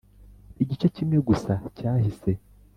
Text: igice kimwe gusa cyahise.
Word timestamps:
igice 0.63 0.85
kimwe 0.95 1.17
gusa 1.27 1.53
cyahise. 1.77 2.31